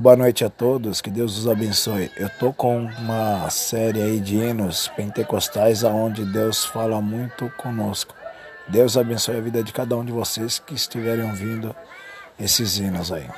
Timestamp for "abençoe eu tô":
1.48-2.52